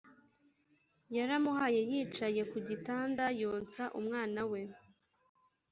[1.15, 4.61] yaramuhaye Yicaye ku gitanda yonsa umwana we